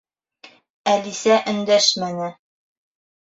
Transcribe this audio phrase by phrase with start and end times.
[0.93, 2.31] Әлисә өндәшмәне.